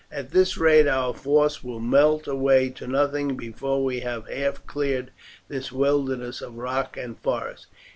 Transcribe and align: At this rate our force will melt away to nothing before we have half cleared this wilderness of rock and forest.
At 0.11 0.31
this 0.31 0.57
rate 0.57 0.87
our 0.87 1.13
force 1.13 1.63
will 1.63 1.79
melt 1.79 2.25
away 2.27 2.69
to 2.69 2.87
nothing 2.87 3.37
before 3.37 3.83
we 3.83 3.99
have 3.99 4.27
half 4.27 4.65
cleared 4.65 5.11
this 5.47 5.71
wilderness 5.71 6.41
of 6.41 6.55
rock 6.57 6.97
and 6.97 7.19
forest. 7.19 7.67